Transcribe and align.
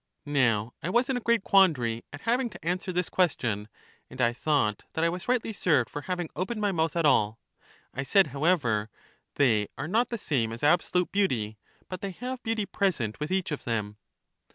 Now 0.25 0.73
I 0.81 0.89
was 0.89 1.09
in 1.09 1.17
a 1.17 1.19
great 1.19 1.43
quandary 1.43 2.01
at 2.11 2.21
having 2.21 2.49
to 2.49 2.65
answer 2.65 2.91
this 2.91 3.07
question, 3.07 3.67
and 4.09 4.19
I 4.19 4.33
thought 4.33 4.81
that 4.93 5.03
I 5.03 5.09
was 5.09 5.27
rightly 5.27 5.53
served 5.53 5.91
for 5.91 6.01
having 6.01 6.27
opened 6.35 6.59
my 6.59 6.71
mouth 6.71 6.95
at 6.95 7.05
all: 7.05 7.37
I 7.93 8.01
said 8.01 8.25
however, 8.33 8.89
They 9.35 9.67
are 9.77 9.87
not 9.87 10.09
the 10.09 10.17
same 10.17 10.51
as 10.51 10.63
absolute 10.63 11.11
beauty, 11.11 11.59
but 11.87 12.01
they 12.01 12.09
have 12.13 12.41
beauty 12.41 12.65
present 12.65 13.19
with 13.19 13.31
each 13.31 13.51
of 13.51 13.63
them. 13.63 13.97